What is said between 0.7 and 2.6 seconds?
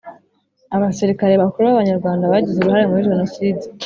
Abasirikare bakuru b’Abanyarwanda bagize